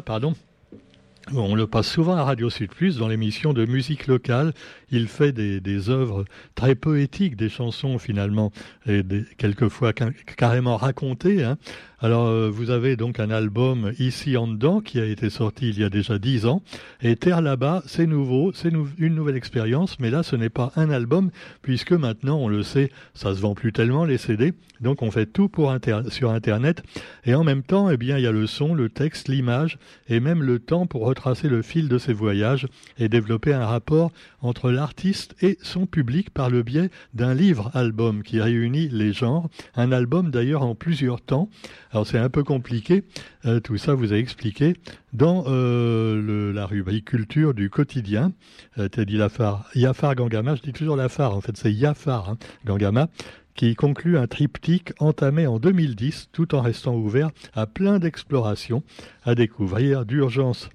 pardon, 0.05 0.33
on 1.33 1.55
le 1.55 1.67
passe 1.67 1.87
souvent 1.89 2.15
à 2.15 2.23
Radio 2.23 2.49
Sud 2.49 2.69
Plus 2.69 2.97
dans 2.97 3.09
l'émission 3.09 3.51
de 3.51 3.65
musique 3.65 4.07
locale. 4.07 4.53
Il 4.91 5.07
fait 5.07 5.31
des, 5.31 5.89
œuvres 5.89 6.25
très 6.55 6.75
poétiques, 6.75 7.35
des 7.35 7.49
chansons 7.49 7.97
finalement, 7.97 8.51
et 8.87 9.03
quelquefois 9.37 9.93
carrément 9.93 10.77
racontées, 10.77 11.43
hein, 11.43 11.57
alors, 11.99 12.27
euh, 12.27 12.47
vous 12.47 12.69
avez 12.69 12.95
donc 12.95 13.19
un 13.19 13.31
album 13.31 13.91
ici 13.97 14.37
en 14.37 14.47
dedans 14.47 14.81
qui 14.81 14.99
a 14.99 15.05
été 15.05 15.31
sorti 15.31 15.69
il 15.69 15.79
y 15.79 15.83
a 15.83 15.89
déjà 15.89 16.19
dix 16.19 16.45
ans. 16.45 16.61
Et 17.01 17.15
Terre 17.15 17.41
là-bas, 17.41 17.81
c'est 17.87 18.05
nouveau, 18.05 18.51
c'est 18.53 18.71
une 18.99 19.15
nouvelle 19.15 19.35
expérience, 19.35 19.99
mais 19.99 20.11
là, 20.11 20.21
ce 20.21 20.35
n'est 20.35 20.51
pas 20.51 20.71
un 20.75 20.91
album, 20.91 21.31
puisque 21.63 21.93
maintenant, 21.93 22.37
on 22.37 22.49
le 22.49 22.61
sait, 22.61 22.91
ça 23.15 23.33
se 23.33 23.41
vend 23.41 23.55
plus 23.55 23.73
tellement 23.73 24.05
les 24.05 24.19
CD. 24.19 24.53
Donc, 24.79 25.01
on 25.01 25.09
fait 25.09 25.25
tout 25.25 25.49
pour 25.49 25.75
sur 26.09 26.29
Internet. 26.29 26.83
Et 27.25 27.33
en 27.33 27.43
même 27.43 27.63
temps, 27.63 27.89
eh 27.89 27.97
bien, 27.97 28.19
il 28.19 28.23
y 28.23 28.27
a 28.27 28.31
le 28.31 28.45
son, 28.45 28.75
le 28.75 28.89
texte, 28.89 29.27
l'image, 29.27 29.79
et 30.07 30.19
même 30.19 30.43
le 30.43 30.59
temps 30.59 30.85
pour 30.85 31.03
retracer 31.03 31.49
le 31.49 31.63
fil 31.63 31.87
de 31.87 31.97
ses 31.97 32.13
voyages 32.13 32.67
et 32.99 33.09
développer 33.09 33.55
un 33.55 33.65
rapport 33.65 34.11
entre 34.41 34.69
l'artiste 34.77 35.35
et 35.41 35.57
son 35.63 35.87
public 35.87 36.29
par 36.29 36.51
le 36.51 36.61
biais 36.61 36.91
d'un 37.15 37.33
livre-album 37.33 38.21
qui 38.21 38.39
réunit 38.39 38.89
les 38.89 39.11
genres. 39.11 39.49
Un 39.75 39.91
album 39.91 40.29
d'ailleurs 40.29 40.61
en 40.61 40.75
plusieurs 40.75 41.19
temps 41.19 41.49
alors 41.91 42.05
c'est 42.05 42.19
un 42.19 42.29
peu 42.29 42.43
compliqué, 42.43 43.05
euh, 43.45 43.59
tout 43.59 43.77
ça 43.77 43.95
vous 43.95 44.13
a 44.13 44.17
expliqué 44.17 44.75
dans 45.13 45.45
euh, 45.47 46.53
la 46.53 46.67
rubrique 46.67 47.05
culture 47.05 47.55
du 47.55 47.71
quotidien. 47.71 48.33
Euh, 48.77 48.87
dit 48.87 49.17
Lafar, 49.17 49.67
Yafar 49.73 50.13
Gangama, 50.13 50.53
je 50.53 50.61
dis 50.61 50.73
toujours 50.73 50.95
Lafar, 50.95 51.35
en 51.35 51.41
fait 51.41 51.57
c'est 51.57 51.73
Yafar 51.73 52.29
hein, 52.29 52.37
Gangama, 52.65 53.07
qui 53.55 53.73
conclut 53.73 54.17
un 54.17 54.27
triptyque 54.27 54.93
entamé 54.99 55.47
en 55.47 55.57
2010 55.57 56.29
tout 56.31 56.53
en 56.53 56.61
restant 56.61 56.95
ouvert 56.95 57.31
à 57.55 57.65
plein 57.65 57.97
d'explorations 57.97 58.83
à 59.23 59.33
découvrir 59.33 60.05
d'urgence 60.05 60.69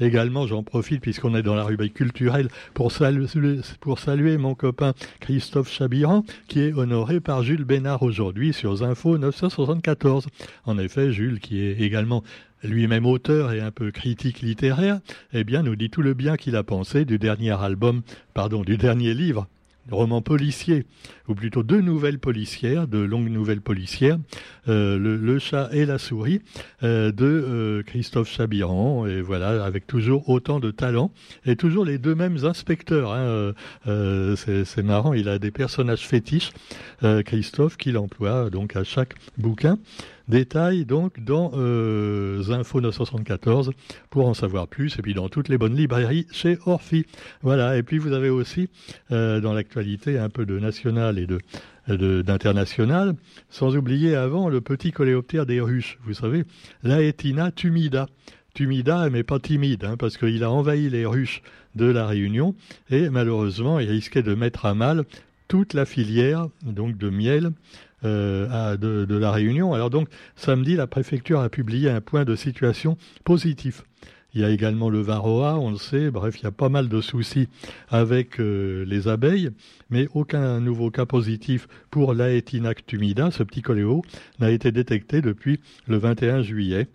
Également, 0.00 0.46
j'en 0.46 0.62
profite 0.62 1.00
puisqu'on 1.00 1.34
est 1.34 1.42
dans 1.42 1.54
la 1.54 1.64
rubrique 1.64 1.94
culturelle 1.94 2.48
pour 2.74 2.90
saluer, 2.90 4.36
mon 4.38 4.54
copain 4.54 4.92
Christophe 5.20 5.70
Chabiran 5.70 6.24
qui 6.48 6.60
est 6.60 6.72
honoré 6.72 7.20
par 7.20 7.42
Jules 7.42 7.64
Bénard 7.64 8.02
aujourd'hui 8.02 8.52
sur 8.52 8.82
Info 8.82 9.18
974. 9.18 10.26
En 10.64 10.78
effet, 10.78 11.12
Jules 11.12 11.40
qui 11.40 11.60
est 11.60 11.80
également 11.80 12.24
lui-même 12.64 13.06
auteur 13.06 13.52
et 13.52 13.60
un 13.60 13.70
peu 13.70 13.90
critique 13.90 14.40
littéraire, 14.40 15.00
eh 15.32 15.44
bien, 15.44 15.62
nous 15.62 15.76
dit 15.76 15.90
tout 15.90 16.02
le 16.02 16.14
bien 16.14 16.36
qu'il 16.36 16.56
a 16.56 16.62
pensé 16.62 17.04
du 17.04 17.18
dernier 17.18 17.52
album, 17.52 18.02
pardon, 18.32 18.62
du 18.62 18.76
dernier 18.76 19.14
livre 19.14 19.46
roman 19.90 20.22
policier, 20.22 20.86
ou 21.28 21.34
plutôt 21.34 21.62
deux 21.62 21.80
nouvelles 21.80 22.18
policières, 22.18 22.88
de 22.88 22.98
longues 22.98 23.30
nouvelles 23.30 23.60
policières, 23.60 24.18
euh, 24.68 24.98
le, 24.98 25.38
chat 25.38 25.68
et 25.72 25.84
la 25.84 25.98
souris, 25.98 26.40
euh, 26.82 27.12
de 27.12 27.24
euh, 27.24 27.82
Christophe 27.82 28.30
Chabiran, 28.30 29.06
et 29.06 29.20
voilà, 29.20 29.64
avec 29.64 29.86
toujours 29.86 30.28
autant 30.28 30.60
de 30.60 30.70
talent, 30.70 31.10
et 31.44 31.56
toujours 31.56 31.84
les 31.84 31.98
deux 31.98 32.14
mêmes 32.14 32.44
inspecteurs. 32.44 33.12
Hein, 33.12 33.52
c'est 34.36 34.82
marrant, 34.82 35.12
il 35.12 35.28
a 35.28 35.38
des 35.38 35.50
personnages 35.50 36.06
fétiches, 36.06 36.52
Christophe, 37.24 37.76
qu'il 37.76 37.98
emploie 37.98 38.50
donc 38.50 38.76
à 38.76 38.84
chaque 38.84 39.14
bouquin. 39.38 39.78
Détail 40.28 40.86
donc 40.86 41.22
dans 41.22 41.52
euh, 41.54 42.42
Info 42.50 42.80
974 42.80 43.72
pour 44.08 44.26
en 44.26 44.32
savoir 44.32 44.68
plus 44.68 44.98
et 44.98 45.02
puis 45.02 45.12
dans 45.12 45.28
toutes 45.28 45.48
les 45.48 45.58
bonnes 45.58 45.76
librairies 45.76 46.26
chez 46.32 46.56
Orphi. 46.64 47.04
Voilà, 47.42 47.76
et 47.76 47.82
puis 47.82 47.98
vous 47.98 48.12
avez 48.12 48.30
aussi 48.30 48.68
euh, 49.12 49.40
dans 49.40 49.52
l'actualité 49.52 50.18
un 50.18 50.30
peu 50.30 50.46
de 50.46 50.58
national 50.58 51.18
et 51.18 51.26
de 51.26 51.38
d'international, 51.86 53.14
sans 53.50 53.76
oublier 53.76 54.14
avant 54.14 54.48
le 54.48 54.62
petit 54.62 54.90
coléoptère 54.90 55.44
des 55.44 55.60
ruches, 55.60 55.98
vous 56.04 56.14
savez, 56.14 56.44
Laetina 56.82 57.50
tumida. 57.50 58.06
Tumida, 58.54 59.10
mais 59.10 59.22
pas 59.22 59.38
timide, 59.38 59.84
hein, 59.84 59.96
parce 59.98 60.16
qu'il 60.16 60.44
a 60.44 60.50
envahi 60.50 60.88
les 60.88 61.04
ruches 61.04 61.42
de 61.74 61.84
la 61.84 62.06
Réunion 62.06 62.54
et 62.88 63.10
malheureusement 63.10 63.80
il 63.80 63.90
risquait 63.90 64.22
de 64.22 64.34
mettre 64.34 64.64
à 64.64 64.74
mal 64.74 65.04
toute 65.48 65.74
la 65.74 65.84
filière 65.84 66.48
donc 66.62 66.96
de 66.96 67.10
miel 67.10 67.52
euh, 68.04 68.76
de, 68.76 69.16
la 69.16 69.30
Réunion. 69.30 69.74
Alors 69.74 69.90
donc, 69.90 70.08
samedi, 70.36 70.76
la 70.76 70.86
préfecture 70.86 71.40
a 71.40 71.48
publié 71.48 71.90
un 71.90 72.00
point 72.00 72.24
de 72.24 72.36
situation 72.36 72.96
positif. 73.24 73.84
Il 74.34 74.40
y 74.40 74.44
a 74.44 74.50
également 74.50 74.90
le 74.90 75.00
varroa, 75.00 75.58
on 75.60 75.70
le 75.70 75.76
sait. 75.76 76.10
Bref, 76.10 76.40
il 76.40 76.44
y 76.44 76.46
a 76.46 76.50
pas 76.50 76.68
mal 76.68 76.88
de 76.88 77.00
soucis 77.00 77.48
avec 77.88 78.40
euh, 78.40 78.84
les 78.84 79.06
abeilles, 79.06 79.50
mais 79.90 80.08
aucun 80.12 80.58
nouveau 80.58 80.90
cas 80.90 81.06
positif 81.06 81.68
pour 81.90 82.14
l'Aetinac 82.14 82.84
tumida, 82.84 83.30
ce 83.30 83.44
petit 83.44 83.62
coléo, 83.62 84.02
n'a 84.40 84.50
été 84.50 84.72
détecté 84.72 85.20
depuis 85.20 85.60
le 85.86 85.98
21 85.98 86.42
juillet. 86.42 86.88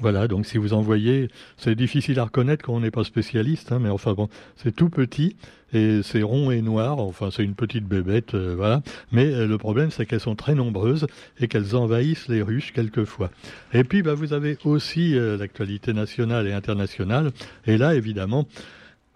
Voilà, 0.00 0.28
donc 0.28 0.46
si 0.46 0.58
vous 0.58 0.72
en 0.72 0.80
voyez, 0.80 1.28
c'est 1.56 1.74
difficile 1.74 2.18
à 2.18 2.24
reconnaître 2.24 2.64
quand 2.64 2.74
on 2.74 2.80
n'est 2.80 2.90
pas 2.90 3.04
spécialiste, 3.04 3.72
hein, 3.72 3.78
mais 3.80 3.88
enfin 3.88 4.12
bon, 4.12 4.28
c'est 4.56 4.74
tout 4.74 4.90
petit 4.90 5.36
et 5.72 6.00
c'est 6.02 6.22
rond 6.22 6.50
et 6.50 6.62
noir, 6.62 6.98
enfin 6.98 7.30
c'est 7.30 7.42
une 7.42 7.54
petite 7.54 7.84
bébête, 7.84 8.34
euh, 8.34 8.54
voilà. 8.56 8.82
Mais 9.12 9.26
euh, 9.26 9.46
le 9.46 9.58
problème 9.58 9.90
c'est 9.90 10.06
qu'elles 10.06 10.20
sont 10.20 10.36
très 10.36 10.54
nombreuses 10.54 11.06
et 11.40 11.48
qu'elles 11.48 11.74
envahissent 11.74 12.28
les 12.28 12.42
ruches 12.42 12.72
quelquefois. 12.72 13.30
Et 13.72 13.84
puis 13.84 14.02
bah, 14.02 14.14
vous 14.14 14.32
avez 14.32 14.58
aussi 14.64 15.16
euh, 15.16 15.36
l'actualité 15.36 15.92
nationale 15.92 16.46
et 16.46 16.52
internationale, 16.52 17.32
et 17.66 17.76
là 17.76 17.94
évidemment, 17.94 18.46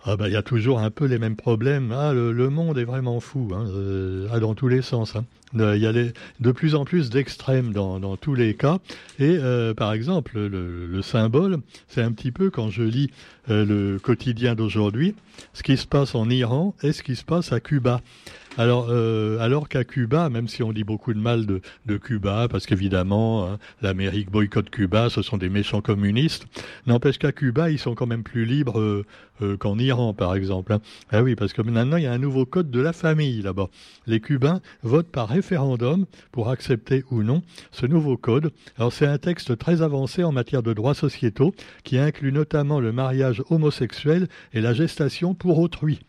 ah 0.04 0.16
bah 0.16 0.28
il 0.28 0.32
y 0.32 0.36
a 0.36 0.42
toujours 0.42 0.78
un 0.78 0.90
peu 0.90 1.06
les 1.06 1.18
mêmes 1.18 1.36
problèmes. 1.36 1.92
Ah, 1.92 2.12
le, 2.12 2.50
monde 2.50 2.78
est 2.78 2.84
vraiment 2.84 3.20
fou, 3.20 3.50
hein, 3.52 3.66
ah, 4.32 4.40
dans 4.40 4.54
tous 4.54 4.68
les 4.68 4.82
sens. 4.82 5.16
Hein. 5.16 5.24
Euh, 5.56 5.76
il 5.76 5.82
y 5.82 5.86
a 5.86 5.92
de 5.92 6.52
plus 6.52 6.74
en 6.74 6.84
plus 6.84 7.10
d'extrêmes 7.10 7.72
dans, 7.72 8.16
tous 8.16 8.34
les 8.34 8.54
cas. 8.54 8.78
Et 9.18 9.36
euh, 9.38 9.74
par 9.74 9.92
exemple, 9.92 10.38
le, 10.38 11.02
symbole, 11.02 11.58
c'est 11.88 12.02
un 12.02 12.12
petit 12.12 12.32
peu 12.32 12.50
quand 12.50 12.70
je 12.70 12.82
lis 12.82 13.10
euh, 13.50 13.64
le 13.64 13.98
quotidien 13.98 14.54
d'aujourd'hui, 14.54 15.14
ce 15.54 15.62
qui 15.62 15.76
se 15.76 15.86
passe 15.86 16.14
en 16.14 16.28
Iran 16.28 16.74
et 16.82 16.92
ce 16.92 17.02
qui 17.02 17.16
se 17.16 17.24
passe 17.24 17.52
à 17.52 17.60
Cuba. 17.60 18.00
Alors, 18.58 18.88
euh, 18.90 19.38
alors 19.38 19.68
qu'à 19.68 19.84
Cuba, 19.84 20.28
même 20.30 20.48
si 20.48 20.64
on 20.64 20.72
dit 20.72 20.82
beaucoup 20.82 21.14
de 21.14 21.20
mal 21.20 21.46
de, 21.46 21.60
de 21.86 21.96
Cuba, 21.96 22.48
parce 22.50 22.66
qu'évidemment, 22.66 23.46
hein, 23.46 23.58
l'Amérique 23.82 24.32
boycotte 24.32 24.68
Cuba, 24.68 25.10
ce 25.10 25.22
sont 25.22 25.36
des 25.36 25.48
méchants 25.48 25.80
communistes, 25.80 26.48
n'empêche 26.84 27.18
qu'à 27.18 27.30
Cuba, 27.30 27.70
ils 27.70 27.78
sont 27.78 27.94
quand 27.94 28.08
même 28.08 28.24
plus 28.24 28.44
libres 28.44 28.80
euh, 28.80 29.06
euh, 29.42 29.56
qu'en 29.56 29.78
Iran, 29.78 30.12
par 30.12 30.34
exemple. 30.34 30.72
Hein. 30.72 30.80
Ah 31.12 31.22
oui, 31.22 31.36
parce 31.36 31.52
que 31.52 31.62
maintenant, 31.62 31.98
il 31.98 32.02
y 32.02 32.08
a 32.08 32.12
un 32.12 32.18
nouveau 32.18 32.46
code 32.46 32.68
de 32.68 32.80
la 32.80 32.92
famille 32.92 33.42
là-bas. 33.42 33.68
Les 34.08 34.18
Cubains 34.18 34.60
votent 34.82 35.12
par 35.12 35.28
référendum 35.28 36.06
pour 36.32 36.48
accepter 36.48 37.04
ou 37.12 37.22
non 37.22 37.42
ce 37.70 37.86
nouveau 37.86 38.16
code. 38.16 38.50
Alors, 38.76 38.92
c'est 38.92 39.06
un 39.06 39.18
texte 39.18 39.56
très 39.56 39.82
avancé 39.82 40.24
en 40.24 40.32
matière 40.32 40.64
de 40.64 40.72
droits 40.72 40.94
sociétaux 40.94 41.54
qui 41.84 41.96
inclut 41.96 42.32
notamment 42.32 42.80
le 42.80 42.90
mariage 42.90 43.40
homosexuel 43.50 44.26
et 44.52 44.60
la 44.60 44.72
gestation 44.72 45.32
pour 45.32 45.60
autrui. 45.60 46.00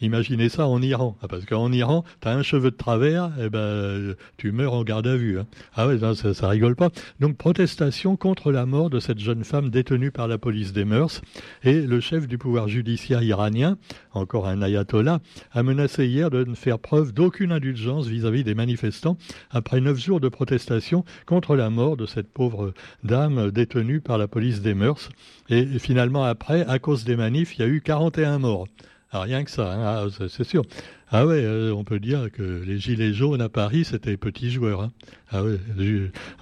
Imaginez 0.00 0.48
ça 0.48 0.66
en 0.66 0.80
Iran. 0.80 1.16
Ah, 1.22 1.28
parce 1.28 1.44
qu'en 1.44 1.72
Iran, 1.72 2.04
tu 2.20 2.28
as 2.28 2.32
un 2.32 2.42
cheveu 2.42 2.70
de 2.70 2.76
travers, 2.76 3.26
et 3.38 3.46
eh 3.46 3.50
ben, 3.50 4.14
tu 4.36 4.52
meurs 4.52 4.74
en 4.74 4.84
garde 4.84 5.06
à 5.08 5.16
vue. 5.16 5.40
Hein. 5.40 5.46
Ah 5.74 5.88
ouais, 5.88 5.98
ça, 5.98 6.34
ça, 6.34 6.48
rigole 6.48 6.76
pas. 6.76 6.90
Donc, 7.18 7.36
protestation 7.36 8.16
contre 8.16 8.52
la 8.52 8.64
mort 8.64 8.90
de 8.90 9.00
cette 9.00 9.18
jeune 9.18 9.42
femme 9.42 9.70
détenue 9.70 10.12
par 10.12 10.28
la 10.28 10.38
police 10.38 10.72
des 10.72 10.84
mœurs. 10.84 11.20
Et 11.64 11.80
le 11.80 11.98
chef 12.00 12.28
du 12.28 12.38
pouvoir 12.38 12.68
judiciaire 12.68 13.22
iranien, 13.22 13.76
encore 14.12 14.46
un 14.46 14.62
ayatollah, 14.62 15.20
a 15.52 15.62
menacé 15.62 16.06
hier 16.06 16.30
de 16.30 16.44
ne 16.44 16.54
faire 16.54 16.78
preuve 16.78 17.12
d'aucune 17.12 17.50
indulgence 17.50 18.06
vis-à-vis 18.06 18.44
des 18.44 18.54
manifestants 18.54 19.18
après 19.50 19.80
neuf 19.80 19.98
jours 19.98 20.20
de 20.20 20.28
protestation 20.28 21.04
contre 21.26 21.56
la 21.56 21.70
mort 21.70 21.96
de 21.96 22.06
cette 22.06 22.32
pauvre 22.32 22.72
dame 23.02 23.50
détenue 23.50 24.00
par 24.00 24.18
la 24.18 24.28
police 24.28 24.62
des 24.62 24.74
mœurs. 24.74 25.08
Et 25.48 25.64
finalement, 25.78 26.24
après, 26.24 26.64
à 26.66 26.78
cause 26.78 27.04
des 27.04 27.16
manifs, 27.16 27.56
il 27.56 27.62
y 27.62 27.64
a 27.64 27.68
eu 27.68 27.80
41 27.80 28.38
morts. 28.38 28.66
Ah, 29.10 29.22
rien 29.22 29.42
que 29.42 29.50
ça, 29.50 29.72
hein. 29.72 30.06
ah, 30.06 30.26
c'est 30.28 30.44
sûr. 30.44 30.64
Ah 31.10 31.24
ouais, 31.26 31.42
euh, 31.42 31.72
on 31.72 31.82
peut 31.82 31.98
dire 31.98 32.30
que 32.30 32.42
les 32.66 32.78
gilets 32.78 33.14
jaunes 33.14 33.40
à 33.40 33.48
Paris, 33.48 33.86
c'était 33.86 34.18
petits 34.18 34.50
joueurs. 34.50 34.82
Hein. 34.82 34.92
Ah 35.30 35.42
ouais, 35.42 35.58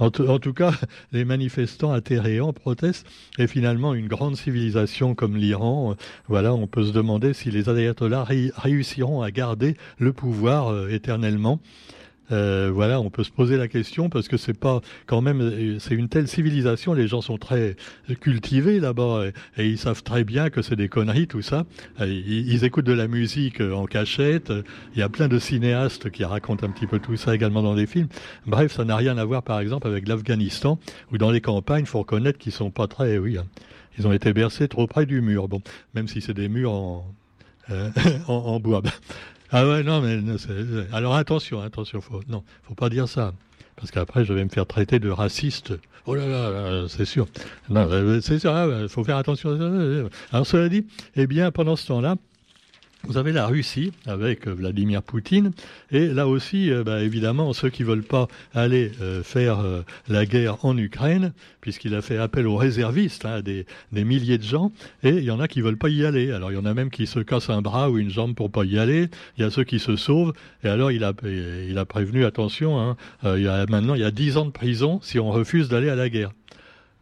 en, 0.01 0.11
tout 0.11 0.53
cas, 0.53 0.73
les 1.13 1.25
manifestants 1.25 1.93
atterrés 1.93 2.41
en 2.41 2.53
proteste 2.53 3.07
et 3.39 3.47
finalement 3.47 3.95
une 3.95 4.09
grande 4.09 4.37
civilisation 4.37 5.15
comme 5.15 5.37
l'Iran, 5.37 5.93
euh, 5.93 5.95
voilà, 6.27 6.53
on 6.55 6.67
peut 6.67 6.85
se 6.85 6.93
demander 6.93 7.35
si 7.35 7.53
les 7.53 7.69
ayatollahs 7.69 8.27
réussiront 8.57 9.23
à 9.23 9.31
garder 9.31 9.77
le 9.99 10.13
pouvoir 10.13 10.73
euh, 10.73 10.89
éternellement. 10.89 11.61
Euh, 12.33 12.71
voilà, 12.73 13.01
on 13.01 13.11
peut 13.11 13.25
se 13.25 13.31
poser 13.31 13.57
la 13.57 13.69
question 13.69 14.09
parce 14.09 14.29
que 14.29 14.37
c'est 14.37 14.59
pas 14.59 14.81
quand 15.07 15.21
même, 15.21 15.79
c'est 15.79 15.95
une 15.95 16.09
telle 16.09 16.29
civilisation. 16.29 16.93
Les 16.93 17.07
gens 17.09 17.21
sont 17.21 17.39
très 17.39 17.77
cultivés 18.21 18.81
là-bas 18.81 19.27
et, 19.57 19.67
ils 19.69 19.79
savent 19.79 20.03
très 20.03 20.25
bien 20.25 20.51
que 20.51 20.63
c'est 20.63 20.77
des 20.77 20.89
conneries 20.89 21.27
tout 21.27 21.43
ça. 21.43 21.65
Ils, 22.01 22.65
écoutent 22.65 22.87
de 22.87 22.93
la 22.93 23.09
musique 23.09 23.61
en 23.61 23.87
cachette. 23.87 24.53
Il 24.95 24.99
y 24.99 25.03
a 25.03 25.09
plein 25.09 25.29
de 25.29 25.39
cinéastes 25.39 26.11
qui 26.11 26.25
racontent 26.25 26.67
un 26.67 26.71
petit 26.71 26.87
peu 26.87 26.99
tout 26.99 27.17
ça 27.17 27.35
également 27.35 27.63
dans 27.63 27.75
des 27.75 27.87
films. 27.87 28.09
Bref, 28.47 28.73
ça 28.73 28.85
n'a 28.85 28.97
rien 28.97 29.19
à 29.19 29.25
voir 29.25 29.43
par 29.43 29.61
exemple 29.61 29.87
avec 29.87 30.09
l'Afghanistan 30.09 30.79
où 31.13 31.19
dans 31.19 31.31
les 31.31 31.41
campagnes, 31.41 31.85
faut 31.85 32.01
reconnaître 32.01 32.39
qu'ils 32.39 32.53
sont 32.53 32.71
pas 32.71 32.87
très, 32.87 33.19
oui, 33.19 33.39
hein. 33.39 33.47
ils 33.99 34.07
ont 34.07 34.13
été 34.13 34.33
bercés 34.33 34.69
trop 34.69 34.87
près 34.87 35.07
du 35.07 35.21
mur. 35.21 35.49
Bon, 35.49 35.63
même 35.95 36.09
si 36.09 36.21
c'est 36.21 36.35
des 36.35 36.49
murs 36.49 37.05
euh, 37.71 37.91
en, 38.29 38.35
en, 38.35 38.61
bois. 38.61 38.83
Ah 39.53 39.67
ouais, 39.69 39.83
non, 39.83 40.01
mais 40.01 40.19
alors 40.93 41.15
attention, 41.15 41.61
attention, 41.61 42.01
faut, 42.01 42.21
non, 42.29 42.43
faut 42.63 42.75
pas 42.75 42.89
dire 42.89 43.09
ça. 43.09 43.33
Parce 43.77 43.91
qu'après, 43.91 44.25
je 44.25 44.33
vais 44.33 44.45
me 44.45 44.49
faire 44.49 44.67
traiter 44.67 44.99
de 44.99 45.11
raciste. 45.11 45.75
Oh 46.07 46.15
là 46.15 46.27
là, 46.27 46.87
c'est 46.89 47.05
sûr. 47.05 47.27
Non, 47.69 47.89
c'est 48.23 48.39
ça, 48.39 48.67
il 48.83 48.89
faut 48.89 49.05
faire 49.05 49.17
attention. 49.19 50.09
Alors, 50.33 50.47
cela 50.47 50.69
dit, 50.69 50.87
eh 51.15 51.27
bien, 51.27 51.51
pendant 51.51 51.77
ce 51.77 51.87
temps-là, 51.89 52.17
vous 53.05 53.19
avez 53.19 53.33
la 53.33 53.47
Russie 53.47 53.93
avec 54.07 54.49
euh, 54.49 54.55
Vladimir 54.55 55.03
Poutine 55.03 55.53
et 55.91 56.09
là 56.09 56.27
aussi, 56.27 56.71
euh, 56.71 56.83
bah, 56.83 57.03
évidemment, 57.03 57.53
ceux 57.53 57.71
qui 57.71 57.83
veulent 57.83 58.03
pas 58.03 58.27
aller 58.55 58.91
euh, 59.01 59.23
faire 59.23 59.59
la 60.09 60.27
guerre 60.27 60.65
en 60.65 60.77
Ukraine, 60.77 61.33
puisqu'il 61.61 61.95
a 61.95 62.03
fait 62.03 62.19
appel 62.19 62.47
aux 62.47 62.57
réservistes, 62.57 63.25
hein, 63.25 63.43
des, 63.43 63.67
milliers 63.93 64.39
de 64.39 64.43
gens, 64.43 64.73
et 65.03 65.11
il 65.11 65.25
y 65.25 65.31
en 65.31 65.41
a 65.41 65.49
qui 65.49 65.61
veulent 65.61 65.79
pas 65.79 65.89
y 65.89 66.05
aller. 66.05 66.33
Alors 66.33 66.51
il 66.51 66.55
y 66.55 66.59
en 66.59 66.65
a 66.65 66.75
même 66.75 66.91
qui 66.91 67.07
se 67.07 67.21
cassent 67.21 67.51
un 67.51 67.63
bras 67.63 67.91
ou 67.91 67.99
une 67.99 68.11
jambe 68.11 68.35
pour 68.35 68.51
pas 68.51 68.65
y 68.65 68.79
aller. 68.79 69.09
Il 69.37 69.43
y 69.43 69.45
a 69.45 69.51
ceux 69.51 69.65
qui 69.65 69.79
se 69.79 69.97
sauvent. 69.97 70.33
Et 70.65 70.69
alors 70.69 70.91
il 70.91 71.05
a, 71.05 71.13
il 71.23 71.79
a 71.79 71.85
prévenu 71.85 72.25
attention. 72.25 72.81
Hein, 72.81 72.97
il 73.25 73.43
y 73.43 73.49
a 73.49 73.67
maintenant 73.67 73.95
il 73.95 74.01
y 74.01 74.05
a 74.05 74.11
10 74.11 74.37
ans 74.37 74.47
de 74.47 74.51
prison 74.51 75.01
si 75.03 75.19
on 75.19 75.31
refuse 75.31 75.69
d'aller 75.69 75.89
à 75.89 75.97
la 75.97 76.09
guerre. 76.09 76.33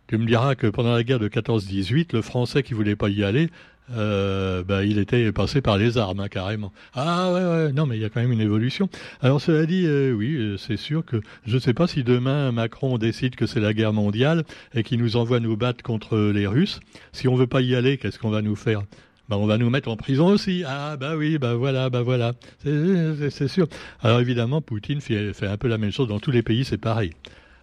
Tu 0.06 0.18
me 0.18 0.26
diras 0.26 0.54
que 0.54 0.66
pendant 0.66 0.92
la 0.92 1.02
guerre 1.02 1.18
de 1.18 1.28
14-18, 1.28 2.08
le 2.12 2.20
Français 2.20 2.62
qui 2.62 2.74
voulait 2.74 2.96
pas 2.96 3.08
y 3.08 3.24
aller 3.24 3.48
euh, 3.92 4.64
bah, 4.64 4.84
il 4.84 4.98
était 4.98 5.30
passé 5.32 5.60
par 5.60 5.76
les 5.76 5.98
armes, 5.98 6.20
hein, 6.20 6.28
carrément. 6.28 6.72
Ah 6.94 7.32
ouais, 7.32 7.44
ouais, 7.44 7.72
non, 7.72 7.86
mais 7.86 7.96
il 7.96 8.02
y 8.02 8.04
a 8.04 8.08
quand 8.08 8.20
même 8.20 8.32
une 8.32 8.40
évolution. 8.40 8.88
Alors 9.20 9.40
cela 9.40 9.66
dit, 9.66 9.84
euh, 9.86 10.12
oui, 10.12 10.34
euh, 10.36 10.56
c'est 10.56 10.78
sûr 10.78 11.04
que 11.04 11.20
je 11.46 11.54
ne 11.54 11.60
sais 11.60 11.74
pas 11.74 11.86
si 11.86 12.02
demain 12.02 12.50
Macron 12.52 12.96
décide 12.96 13.36
que 13.36 13.46
c'est 13.46 13.60
la 13.60 13.74
guerre 13.74 13.92
mondiale 13.92 14.44
et 14.74 14.82
qu'il 14.82 15.00
nous 15.00 15.16
envoie 15.16 15.40
nous 15.40 15.56
battre 15.56 15.82
contre 15.82 16.16
les 16.16 16.46
Russes. 16.46 16.80
Si 17.12 17.28
on 17.28 17.34
veut 17.34 17.46
pas 17.46 17.60
y 17.60 17.74
aller, 17.74 17.98
qu'est-ce 17.98 18.18
qu'on 18.18 18.30
va 18.30 18.40
nous 18.40 18.56
faire? 18.56 18.82
Bah, 19.28 19.36
on 19.38 19.46
va 19.46 19.58
nous 19.58 19.70
mettre 19.70 19.90
en 19.90 19.96
prison 19.96 20.28
aussi. 20.28 20.64
Ah 20.66 20.96
bah 20.96 21.16
oui, 21.16 21.38
bah 21.38 21.54
voilà, 21.54 21.90
bah 21.90 22.02
voilà. 22.02 22.32
C'est 22.62 23.48
sûr. 23.48 23.66
Alors 24.02 24.20
évidemment, 24.20 24.60
Poutine 24.62 25.00
fait, 25.00 25.32
fait, 25.32 25.46
un 25.46 25.56
peu 25.56 25.68
la 25.68 25.78
même 25.78 25.92
chose 25.92 26.08
dans 26.08 26.20
tous 26.20 26.30
les 26.30 26.42
pays, 26.42 26.64
c'est 26.64 26.78
pareil. 26.78 27.12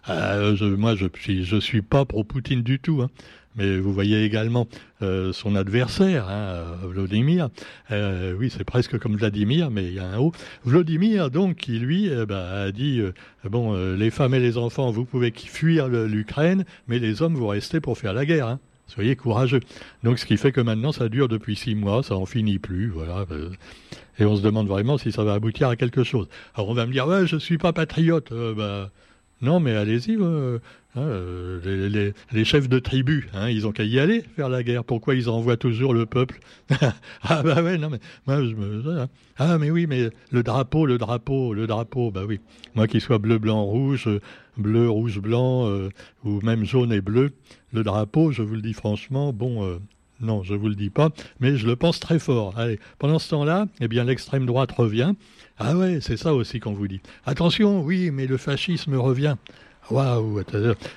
je, 0.06 0.64
moi, 0.74 0.94
je 0.96 1.06
je 1.42 1.56
suis 1.60 1.82
pas 1.82 2.04
pro 2.04 2.24
Poutine 2.24 2.62
du 2.62 2.78
tout. 2.78 3.02
Hein. 3.02 3.10
Mais 3.56 3.78
vous 3.78 3.92
voyez 3.92 4.24
également 4.24 4.66
euh, 5.02 5.32
son 5.32 5.56
adversaire, 5.56 6.28
hein, 6.28 6.64
Vladimir. 6.84 7.50
Euh, 7.90 8.34
oui, 8.38 8.50
c'est 8.50 8.64
presque 8.64 8.98
comme 8.98 9.16
Vladimir, 9.16 9.70
mais 9.70 9.84
il 9.84 9.94
y 9.94 9.98
a 9.98 10.06
un 10.06 10.18
haut. 10.18 10.32
Vladimir, 10.64 11.30
donc, 11.30 11.56
qui 11.56 11.78
lui 11.78 12.08
euh, 12.08 12.24
bah, 12.24 12.48
a 12.62 12.72
dit 12.72 13.02
bon, 13.44 13.74
les 13.94 14.10
femmes 14.10 14.34
et 14.34 14.40
les 14.40 14.56
enfants, 14.56 14.90
vous 14.90 15.04
pouvez 15.04 15.32
fuir 15.32 15.88
l'Ukraine, 15.88 16.64
mais 16.88 16.98
les 16.98 17.20
hommes, 17.20 17.34
vous 17.34 17.46
restez 17.46 17.80
pour 17.80 17.98
faire 17.98 18.14
la 18.14 18.24
guerre. 18.24 18.48
Hein. 18.48 18.60
Soyez 18.86 19.16
courageux. 19.16 19.60
Donc, 20.02 20.18
ce 20.18 20.26
qui 20.26 20.36
fait 20.36 20.52
que 20.52 20.60
maintenant, 20.60 20.92
ça 20.92 21.08
dure 21.08 21.28
depuis 21.28 21.56
six 21.56 21.74
mois, 21.74 22.02
ça 22.02 22.16
en 22.16 22.26
finit 22.26 22.58
plus, 22.58 22.88
voilà. 22.88 23.26
Et 24.18 24.24
on 24.24 24.36
se 24.36 24.42
demande 24.42 24.68
vraiment 24.68 24.98
si 24.98 25.12
ça 25.12 25.24
va 25.24 25.34
aboutir 25.34 25.68
à 25.68 25.76
quelque 25.76 26.04
chose. 26.04 26.28
Alors, 26.54 26.68
on 26.68 26.74
va 26.74 26.86
me 26.86 26.92
dire, 26.92 27.06
ouais, 27.06 27.26
je 27.26 27.36
suis 27.36 27.58
pas 27.58 27.72
patriote. 27.72 28.32
bah, 28.56 28.90
non, 29.42 29.58
mais 29.60 29.74
allez-y. 29.74 30.14
Hein, 30.14 30.60
euh, 30.98 32.12
les, 32.32 32.44
chefs 32.44 32.68
de 32.68 32.78
tribu, 32.78 33.28
hein, 33.32 33.48
ils 33.48 33.66
ont 33.66 33.72
qu'à 33.72 33.82
y 33.82 33.98
aller 33.98 34.22
faire 34.36 34.48
la 34.48 34.62
guerre. 34.62 34.84
Pourquoi 34.84 35.14
ils 35.14 35.28
envoient 35.30 35.56
toujours 35.56 35.94
le 35.94 36.04
peuple 36.04 36.38
Ah 37.22 37.42
bah 37.42 37.62
ouais, 37.62 37.78
non 37.78 37.88
mais 37.88 37.98
moi 38.26 38.36
hein. 38.36 39.08
ah 39.38 39.56
mais 39.56 39.70
oui, 39.70 39.86
mais 39.86 40.10
le 40.30 40.42
drapeau, 40.42 40.84
le 40.84 40.98
drapeau, 40.98 41.54
le 41.54 41.66
drapeau, 41.66 42.10
bah 42.10 42.24
oui. 42.28 42.40
Moi 42.74 42.86
qu'il 42.86 43.00
soit 43.00 43.18
bleu, 43.18 43.38
blanc, 43.38 43.64
rouge, 43.64 44.08
bleu, 44.58 44.88
rouge, 44.88 45.18
blanc 45.18 45.66
euh, 45.66 45.88
ou 46.24 46.40
même 46.42 46.64
jaune 46.64 46.92
et 46.92 47.00
bleu, 47.00 47.32
le 47.72 47.82
drapeau, 47.82 48.30
je 48.30 48.42
vous 48.42 48.54
le 48.54 48.62
dis 48.62 48.74
franchement, 48.74 49.32
bon. 49.32 49.64
Euh, 49.64 49.78
non, 50.20 50.44
je 50.44 50.54
vous 50.54 50.68
le 50.68 50.76
dis 50.76 50.90
pas, 50.90 51.10
mais 51.40 51.56
je 51.56 51.66
le 51.66 51.74
pense 51.74 51.98
très 51.98 52.20
fort. 52.20 52.56
Allez, 52.56 52.78
pendant 53.00 53.18
ce 53.18 53.28
temps-là, 53.30 53.66
eh 53.80 53.88
bien 53.88 54.04
l'extrême 54.04 54.46
droite 54.46 54.70
revient. 54.70 55.14
Ah 55.58 55.76
ouais, 55.76 55.98
c'est 56.00 56.16
ça 56.16 56.34
aussi 56.34 56.60
qu'on 56.60 56.72
vous 56.72 56.88
dit. 56.88 57.00
Attention, 57.26 57.82
oui, 57.82 58.10
mais 58.10 58.26
le 58.26 58.36
fascisme 58.36 58.94
revient. 58.96 59.36
Waouh 59.90 60.40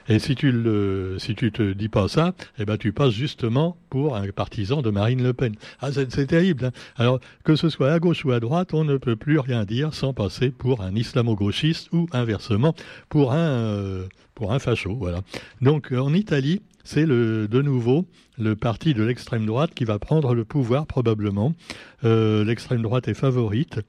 Et 0.07 0.19
si 0.19 0.35
tu 0.35 0.51
le, 0.51 1.17
si 1.19 1.33
tu 1.35 1.51
te 1.51 1.73
dis 1.73 1.89
pas 1.89 2.07
ça, 2.07 2.33
eh 2.59 2.65
ben 2.65 2.77
tu 2.77 2.93
passes 2.93 3.13
justement 3.13 3.77
pour 3.89 4.15
un 4.15 4.27
partisan 4.29 4.81
de 4.81 4.91
Marine 4.91 5.23
Le 5.23 5.33
Pen. 5.33 5.55
Ah, 5.81 5.91
c'est 5.91 6.27
terrible. 6.27 6.65
Hein. 6.65 6.71
Alors 6.95 7.19
que 7.43 7.55
ce 7.55 7.69
soit 7.69 7.91
à 7.91 7.99
gauche 7.99 8.23
ou 8.25 8.31
à 8.31 8.39
droite, 8.39 8.73
on 8.73 8.83
ne 8.83 8.97
peut 8.97 9.15
plus 9.15 9.39
rien 9.39 9.65
dire 9.65 9.93
sans 9.93 10.13
passer 10.13 10.51
pour 10.51 10.81
un 10.81 10.95
islamo-gauchiste 10.95 11.91
ou 11.93 12.05
inversement 12.11 12.75
pour 13.09 13.33
un 13.33 13.37
euh, 13.37 14.03
pour 14.35 14.53
un 14.53 14.59
facho. 14.59 14.95
Voilà. 14.95 15.21
Donc 15.61 15.91
en 15.91 16.13
Italie, 16.13 16.61
c'est 16.85 17.05
de 17.05 17.61
nouveau 17.61 18.05
le 18.37 18.55
parti 18.55 18.93
de 18.93 19.03
l'extrême 19.03 19.45
droite 19.45 19.73
qui 19.73 19.83
va 19.83 19.99
prendre 19.99 20.33
le 20.33 20.45
pouvoir 20.45 20.85
probablement. 20.85 21.53
Euh, 22.03 22.43
l'extrême 22.45 22.81
droite 22.81 23.07
est 23.07 23.13
favorite. 23.13 23.79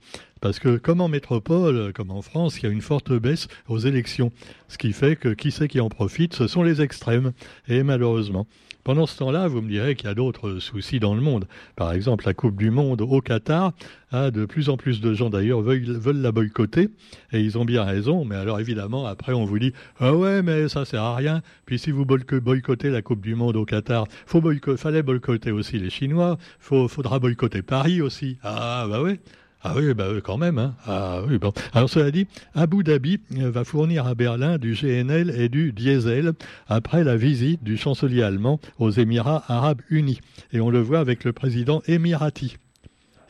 Parce 0.41 0.59
que 0.59 0.77
comme 0.77 1.01
en 1.01 1.09
métropole, 1.09 1.93
comme 1.93 2.11
en 2.11 2.23
France, 2.23 2.59
il 2.59 2.65
y 2.65 2.67
a 2.67 2.71
une 2.71 2.83
forte 2.83 3.13
baisse 3.13 3.49
aux 3.69 3.79
élections. 3.79 4.33
Ce 4.69 4.79
qui 4.79 4.93
fait 4.93 5.17
que 5.17 5.29
qui 5.29 5.51
c'est 5.51 5.69
qui 5.69 5.81
en 5.81 5.89
profite 5.89 6.35
Ce 6.35 6.47
sont 6.47 6.63
les 6.63 6.83
extrêmes. 6.83 7.33
Et 7.69 7.83
malheureusement. 7.83 8.47
Pendant 8.85 9.07
ce 9.07 9.19
temps-là, 9.19 9.49
vous 9.49 9.63
me 9.63 9.69
direz 9.69 9.97
qu'il 9.97 10.07
y 10.07 10.13
a 10.13 10.15
d'autres 10.15 10.61
soucis 10.61 11.01
dans 11.01 11.17
le 11.17 11.21
monde. 11.21 11.49
Par 11.75 11.93
exemple, 11.93 12.25
la 12.25 12.35
Coupe 12.35 12.57
du 12.57 12.71
Monde 12.71 13.01
au 13.01 13.21
Qatar, 13.21 13.73
a 14.13 14.31
de 14.31 14.45
plus 14.45 14.69
en 14.69 14.77
plus 14.77 15.01
de 15.01 15.15
gens 15.15 15.31
d'ailleurs 15.31 15.61
veulent, 15.61 15.83
veulent, 15.83 16.21
la 16.21 16.33
boycotter, 16.33 16.89
et 17.33 17.41
ils 17.41 17.59
ont 17.59 17.65
bien 17.65 17.83
raison, 17.83 18.25
mais 18.25 18.37
alors 18.37 18.61
évidemment, 18.61 19.07
après 19.07 19.33
on 19.33 19.45
vous 19.45 19.59
dit 19.59 19.73
«Ah 20.01 20.15
ouais, 20.15 20.43
mais 20.43 20.69
ça 20.69 20.85
sert 20.85 21.03
à 21.03 21.17
rien, 21.17 21.43
puis 21.65 21.79
si 21.79 21.91
vous 21.91 22.05
boycottez 22.05 22.86
la 22.91 23.03
Coupe 23.03 23.21
du 23.21 23.35
Monde 23.35 23.57
au 23.57 23.65
Qatar, 23.65 24.07
faut 24.27 24.43
fallait 24.77 25.03
boycotter 25.03 25.51
aussi 25.51 25.79
les 25.79 25.91
Chinois, 25.91 26.39
faut, 26.59 26.89
faudra 26.89 27.19
boycotter 27.19 27.63
Paris 27.63 28.01
aussi. 28.01 28.39
Ah 28.43 28.87
bah 28.89 29.03
ouais 29.03 29.21
ah 29.69 29.73
oui, 29.75 29.95
bah, 29.95 30.07
quand 30.23 30.39
même. 30.39 30.59
Hein. 30.59 30.77
Ah, 30.87 31.23
oui, 31.27 31.39
bon. 31.39 31.53
Alors 31.73 31.91
cela 31.91 32.13
dit, 32.13 32.29
Abu 32.55 32.85
Dhabi 32.85 33.19
euh, 33.37 33.51
va 33.51 33.65
fournir 33.65 34.07
à 34.07 34.15
Berlin 34.15 34.59
du 34.59 34.75
GNL 34.75 35.31
et 35.31 35.49
du 35.49 35.73
diesel 35.73 36.35
après 36.69 37.03
la 37.03 37.17
visite 37.17 37.65
du 37.65 37.77
chancelier 37.77 38.23
allemand 38.23 38.61
aux 38.79 38.91
Émirats 38.91 39.43
arabes 39.49 39.83
unis. 39.91 40.21
Et 40.53 40.61
on 40.61 40.71
le 40.71 40.81
voit 40.81 41.01
avec 41.01 41.25
le 41.25 41.33
président 41.33 41.83
émirati. 41.89 42.59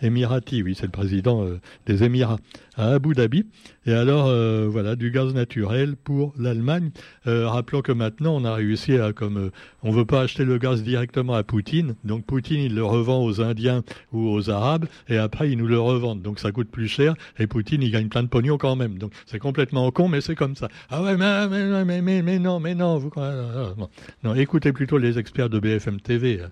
Emirati, 0.03 0.63
oui, 0.63 0.75
c'est 0.75 0.87
le 0.87 0.93
président 0.93 1.45
euh, 1.45 1.61
des 1.87 2.05
Émirats, 2.05 2.39
à 2.77 2.89
Abu 2.89 3.15
Dhabi. 3.15 3.47
Et 3.87 3.93
alors, 3.93 4.27
euh, 4.27 4.67
voilà, 4.69 4.97
du 4.97 5.11
gaz 5.11 5.33
naturel 5.33 5.97
pour 5.97 6.35
l'Allemagne. 6.39 6.91
Euh, 7.27 7.49
rappelons 7.49 7.83
que 7.83 7.93
maintenant, 7.93 8.37
on 8.37 8.45
a 8.45 8.55
réussi 8.55 8.99
à, 8.99 9.13
comme 9.13 9.51
on 9.83 9.91
veut 9.91 10.05
pas 10.05 10.23
acheter 10.23 10.45
le 10.45 10.59
gaz 10.59 10.83
directement 10.83 11.35
à 11.35 11.43
Poutine, 11.43 11.95
donc 12.05 12.25
Poutine, 12.25 12.61
il 12.61 12.75
le 12.75 12.85
revend 12.85 13.25
aux 13.25 13.41
Indiens 13.41 13.83
ou 14.13 14.29
aux 14.29 14.51
Arabes, 14.51 14.87
et 15.09 15.17
après, 15.17 15.51
ils 15.51 15.59
nous 15.59 15.67
le 15.67 15.81
revendent. 15.81 16.23
Donc 16.23 16.39
ça 16.41 16.53
coûte 16.53 16.69
plus 16.69 16.89
cher, 16.89 17.15
et 17.39 17.47
Poutine, 17.47 17.83
il 17.83 17.91
gagne 17.91 18.09
plein 18.09 18.23
de 18.23 18.29
pognon 18.29 18.59
quand 18.59 18.77
même. 18.77 18.99
Donc 18.99 19.13
c'est 19.27 19.39
complètement 19.39 19.91
con, 19.91 20.09
mais 20.09 20.21
c'est 20.21 20.35
comme 20.35 20.57
ça. 20.57 20.69
Ah 20.91 21.03
ouais, 21.03 21.17
mais, 21.17 22.03
mais, 22.03 22.23
mais, 22.23 22.39
non, 22.39 22.61
mais 22.61 22.75
non, 22.75 22.99
vous, 22.99 23.11
non, 23.17 23.89
non, 24.25 24.35
écoutez 24.35 24.73
plutôt 24.73 24.99
les 24.99 25.19
experts 25.19 25.49
de 25.49 25.59
BFM 25.59 26.01
TV. 26.01 26.41
Hein. 26.43 26.51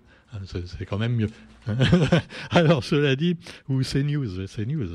C'est 0.66 0.86
quand 0.86 0.98
même 0.98 1.14
mieux. 1.14 1.28
Alors, 2.50 2.84
cela 2.84 3.16
dit, 3.16 3.36
ou 3.68 3.82
c'est 3.82 4.02
news, 4.02 4.46
c'est 4.46 4.66
news. 4.66 4.88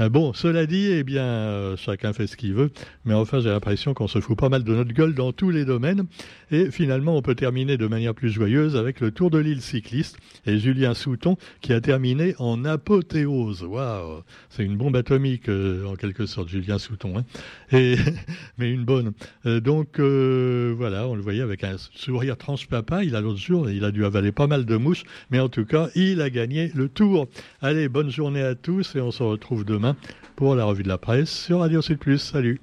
Euh, 0.00 0.08
bon, 0.08 0.32
cela 0.32 0.66
dit, 0.66 0.86
eh 0.90 1.04
bien, 1.04 1.24
euh, 1.24 1.76
chacun 1.76 2.12
fait 2.12 2.26
ce 2.26 2.36
qu'il 2.36 2.54
veut, 2.54 2.70
mais 3.04 3.14
enfin, 3.14 3.40
j'ai 3.40 3.50
l'impression 3.50 3.94
qu'on 3.94 4.08
se 4.08 4.20
fout 4.20 4.36
pas 4.36 4.48
mal 4.48 4.64
de 4.64 4.74
notre 4.74 4.92
gueule 4.92 5.14
dans 5.14 5.32
tous 5.32 5.50
les 5.50 5.64
domaines. 5.64 6.06
Et 6.50 6.70
finalement, 6.70 7.16
on 7.16 7.22
peut 7.22 7.34
terminer 7.34 7.76
de 7.76 7.86
manière 7.86 8.14
plus 8.14 8.30
joyeuse 8.30 8.76
avec 8.76 9.00
le 9.00 9.10
Tour 9.10 9.30
de 9.30 9.38
l'île 9.38 9.62
cycliste 9.62 10.18
et 10.44 10.58
Julien 10.58 10.94
Souton 10.94 11.36
qui 11.60 11.72
a 11.72 11.80
terminé 11.80 12.34
en 12.38 12.64
apothéose. 12.64 13.62
Waouh, 13.62 14.22
c'est 14.50 14.64
une 14.64 14.76
bombe 14.76 14.96
atomique 14.96 15.48
euh, 15.48 15.86
en 15.86 15.94
quelque 15.94 16.26
sorte, 16.26 16.48
Julien 16.48 16.78
Souton. 16.78 17.18
Hein. 17.18 17.24
Et 17.70 17.96
mais 18.58 18.70
une 18.70 18.84
bonne. 18.84 19.12
donc 19.44 19.98
voilà, 20.00 21.06
on 21.06 21.14
le 21.14 21.22
voyait 21.22 21.42
avec 21.42 21.64
un 21.64 21.76
sourire 21.94 22.36
transpapa. 22.36 23.04
Il 23.04 23.14
a 23.16 23.20
l'autre 23.20 23.38
jour, 23.38 23.70
il 23.70 23.84
a 23.84 23.90
dû 23.90 24.04
avaler 24.04 24.32
pas 24.32 24.46
mal 24.46 24.64
de 24.64 24.76
mouches, 24.76 25.04
mais 25.30 25.38
en 25.38 25.48
tout 25.48 25.64
cas, 25.64 25.88
il 25.94 26.20
a 26.20 26.30
gagné 26.30 26.70
le 26.74 26.88
tour. 26.88 27.28
Allez, 27.60 27.88
bonne 27.88 28.10
journée 28.10 28.42
à 28.42 28.54
tous 28.54 28.94
et 28.96 29.00
on 29.00 29.10
se 29.10 29.22
retrouve 29.22 29.64
demain 29.64 29.96
pour 30.36 30.54
la 30.54 30.64
revue 30.64 30.82
de 30.82 30.88
la 30.88 30.98
presse 30.98 31.30
sur 31.30 31.60
Radio 31.60 31.82
Sud 31.82 31.98
Plus. 31.98 32.18
Salut 32.18 32.60